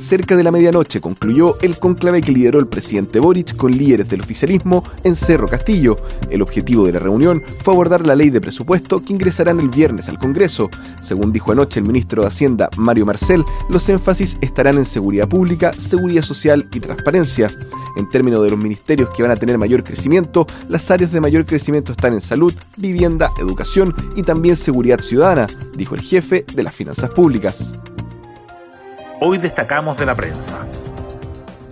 [0.00, 4.22] cerca de la medianoche concluyó el conclave que lideró el presidente Boric con líderes del
[4.22, 5.96] oficialismo en Cerro Castillo.
[6.30, 10.08] El objetivo de la reunión fue abordar la ley de presupuesto que ingresarán el viernes
[10.08, 10.68] al Congreso.
[11.02, 15.72] Según dijo anoche el ministro de Hacienda, Mario Marcel, los énfasis estarán en seguridad pública,
[15.74, 17.48] seguridad social y transparencia.
[17.96, 21.44] En términos de los ministerios que van a tener mayor crecimiento, las áreas de mayor
[21.44, 25.46] crecimiento están en salud, vivienda, educación y también seguridad ciudadana,
[25.76, 27.72] dijo el jefe de las finanzas públicas.
[29.22, 30.66] Hoy destacamos de la prensa.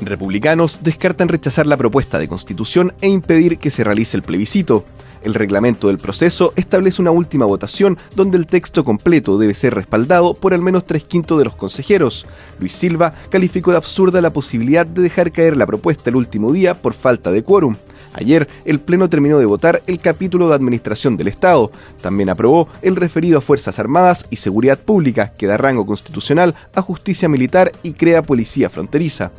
[0.00, 4.84] Republicanos descartan rechazar la propuesta de constitución e impedir que se realice el plebiscito.
[5.26, 10.34] El reglamento del proceso establece una última votación donde el texto completo debe ser respaldado
[10.34, 12.26] por al menos tres quintos de los consejeros.
[12.60, 16.80] Luis Silva calificó de absurda la posibilidad de dejar caer la propuesta el último día
[16.80, 17.74] por falta de quórum.
[18.12, 21.72] Ayer, el Pleno terminó de votar el capítulo de Administración del Estado.
[22.00, 26.82] También aprobó el referido a Fuerzas Armadas y Seguridad Pública, que da rango constitucional a
[26.82, 29.32] Justicia Militar y crea Policía Fronteriza.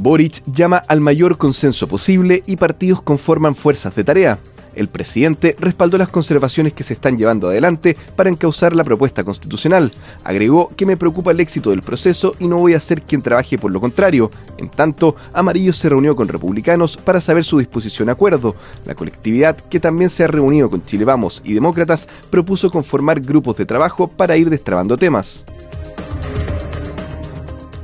[0.00, 4.38] Boric llama al mayor consenso posible y partidos conforman fuerzas de tarea.
[4.74, 9.92] El presidente respaldó las conservaciones que se están llevando adelante para encauzar la propuesta constitucional.
[10.24, 13.58] Agregó que me preocupa el éxito del proceso y no voy a ser quien trabaje
[13.58, 14.30] por lo contrario.
[14.56, 18.56] En tanto, Amarillo se reunió con republicanos para saber su disposición a acuerdo.
[18.86, 23.58] La colectividad, que también se ha reunido con Chile Vamos y Demócratas, propuso conformar grupos
[23.58, 25.44] de trabajo para ir destrabando temas.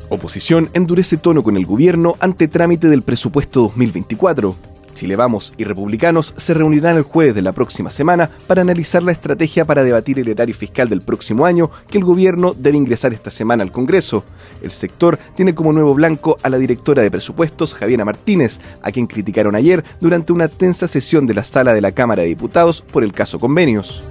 [0.08, 4.54] Oposición endurece tono con el gobierno ante trámite del presupuesto 2024.
[4.94, 9.12] Chile Vamos y Republicanos se reunirán el jueves de la próxima semana para analizar la
[9.12, 13.30] estrategia para debatir el erario fiscal del próximo año que el gobierno debe ingresar esta
[13.30, 14.24] semana al Congreso.
[14.62, 19.06] El sector tiene como nuevo blanco a la directora de presupuestos, Javiera Martínez, a quien
[19.08, 23.05] criticaron ayer durante una tensa sesión de la sala de la Cámara de Diputados por
[23.05, 24.02] el caso convenios.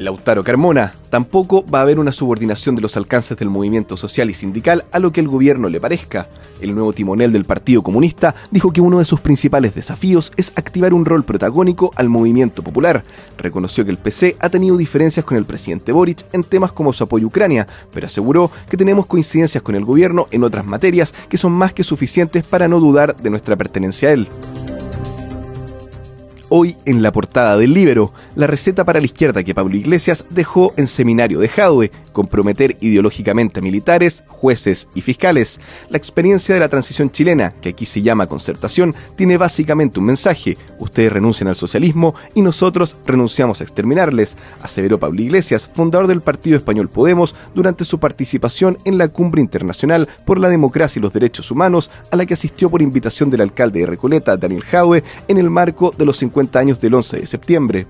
[0.00, 4.34] Lautaro Carmona, tampoco va a haber una subordinación de los alcances del movimiento social y
[4.34, 6.26] sindical a lo que el gobierno le parezca.
[6.62, 10.94] El nuevo timonel del Partido Comunista dijo que uno de sus principales desafíos es activar
[10.94, 13.04] un rol protagónico al movimiento popular.
[13.36, 17.04] Reconoció que el PC ha tenido diferencias con el presidente Boric en temas como su
[17.04, 21.36] apoyo a Ucrania, pero aseguró que tenemos coincidencias con el gobierno en otras materias que
[21.36, 24.28] son más que suficientes para no dudar de nuestra pertenencia a él.
[26.52, 30.74] Hoy en la portada del Libero, la receta para la izquierda que Pablo Iglesias dejó
[30.76, 35.60] en seminario de Jadwe, comprometer ideológicamente a militares, jueces y fiscales.
[35.90, 40.58] La experiencia de la transición chilena, que aquí se llama concertación, tiene básicamente un mensaje.
[40.80, 46.56] Ustedes renuncian al socialismo y nosotros renunciamos a exterminarles, aseveró Pablo Iglesias, fundador del partido
[46.56, 51.52] español Podemos, durante su participación en la cumbre internacional por la democracia y los derechos
[51.52, 55.48] humanos, a la que asistió por invitación del alcalde de Recoleta, Daniel Jadwe, en el
[55.48, 57.86] marco de los 50 años del 11 de septiembre.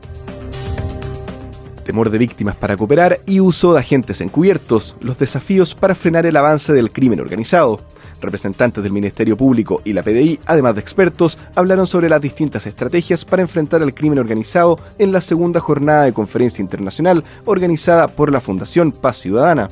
[1.84, 6.36] Temor de víctimas para cooperar y uso de agentes encubiertos, los desafíos para frenar el
[6.36, 7.80] avance del crimen organizado.
[8.20, 13.24] Representantes del Ministerio Público y la PDI, además de expertos, hablaron sobre las distintas estrategias
[13.24, 18.40] para enfrentar al crimen organizado en la segunda jornada de conferencia internacional organizada por la
[18.40, 19.68] Fundación Paz Ciudadana.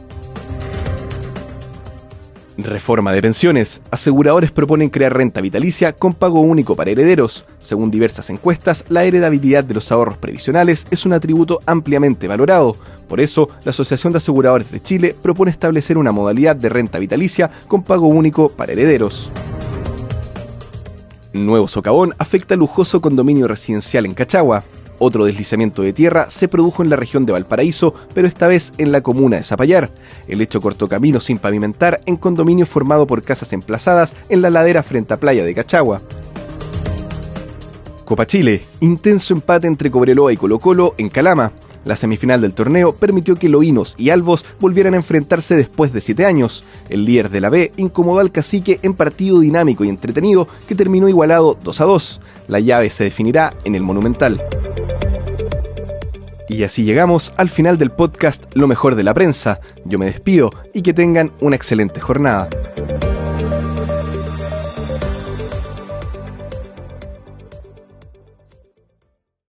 [2.59, 3.81] Reforma de pensiones.
[3.93, 7.45] Aseguradores proponen crear renta vitalicia con pago único para herederos.
[7.61, 12.75] Según diversas encuestas, la heredabilidad de los ahorros previsionales es un atributo ampliamente valorado.
[13.09, 17.49] Por eso, la Asociación de Aseguradores de Chile propone establecer una modalidad de renta vitalicia
[17.69, 19.31] con pago único para herederos.
[21.33, 24.65] Nuevo socavón afecta lujoso condominio residencial en Cachagua.
[24.99, 28.91] Otro deslizamiento de tierra se produjo en la región de Valparaíso, pero esta vez en
[28.91, 29.91] la comuna de Zapallar.
[30.27, 34.83] El hecho cortó camino sin pavimentar en condominio formado por casas emplazadas en la ladera
[34.83, 36.01] frente a Playa de Cachagua.
[38.05, 41.53] Copa Chile, intenso empate entre Cobreloa y Colo Colo en Calama.
[41.85, 46.25] La semifinal del torneo permitió que Loínos y Albos volvieran a enfrentarse después de siete
[46.25, 46.65] años.
[46.89, 51.09] El líder de la B incomodó al cacique en partido dinámico y entretenido que terminó
[51.09, 52.21] igualado 2 a 2.
[52.49, 54.43] La llave se definirá en el Monumental.
[56.49, 59.61] Y así llegamos al final del podcast Lo mejor de la prensa.
[59.85, 62.49] Yo me despido y que tengan una excelente jornada.